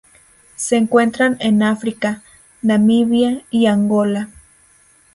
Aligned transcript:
Se 0.55 0.77
encuentran 0.77 1.37
en 1.41 1.61
África: 1.61 2.23
Namibia 2.63 3.43
y 3.51 3.67
Angola. 3.67 4.29